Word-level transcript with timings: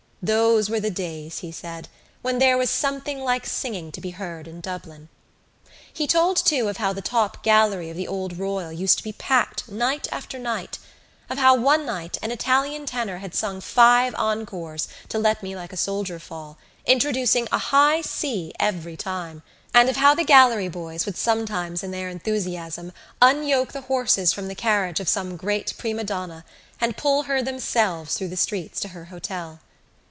Those 0.23 0.69
were 0.69 0.79
the 0.79 0.91
days, 0.91 1.39
he 1.39 1.51
said, 1.51 1.87
when 2.21 2.37
there 2.37 2.55
was 2.55 2.69
something 2.69 3.21
like 3.23 3.47
singing 3.47 3.91
to 3.93 3.99
be 3.99 4.11
heard 4.11 4.47
in 4.47 4.61
Dublin. 4.61 5.09
He 5.91 6.05
told 6.05 6.37
too 6.37 6.67
of 6.69 6.77
how 6.77 6.93
the 6.93 7.01
top 7.01 7.41
gallery 7.41 7.89
of 7.89 7.97
the 7.97 8.07
old 8.07 8.37
Royal 8.37 8.71
used 8.71 8.99
to 8.99 9.03
be 9.03 9.13
packed 9.13 9.67
night 9.67 10.07
after 10.11 10.37
night, 10.37 10.77
of 11.27 11.39
how 11.39 11.55
one 11.55 11.87
night 11.87 12.19
an 12.21 12.29
Italian 12.31 12.85
tenor 12.85 13.17
had 13.17 13.33
sung 13.33 13.61
five 13.61 14.13
encores 14.15 14.87
to 15.09 15.17
Let 15.17 15.41
me 15.41 15.55
like 15.55 15.73
a 15.73 15.75
Soldier 15.75 16.19
fall, 16.19 16.59
introducing 16.85 17.47
a 17.51 17.57
high 17.57 18.01
C 18.01 18.53
every 18.59 18.95
time, 18.95 19.41
and 19.73 19.89
of 19.89 19.95
how 19.95 20.13
the 20.13 20.23
gallery 20.23 20.69
boys 20.69 21.07
would 21.07 21.17
sometimes 21.17 21.81
in 21.81 21.89
their 21.89 22.09
enthusiasm 22.09 22.91
unyoke 23.23 23.71
the 23.71 23.81
horses 23.89 24.33
from 24.33 24.49
the 24.49 24.53
carriage 24.55 24.99
of 24.99 25.09
some 25.09 25.35
great 25.35 25.73
prima 25.79 26.03
donna 26.03 26.45
and 26.79 26.95
pull 26.95 27.23
her 27.23 27.41
themselves 27.41 28.13
through 28.13 28.27
the 28.29 28.37
streets 28.37 28.79
to 28.81 28.89
her 28.89 29.05
hotel. 29.05 29.59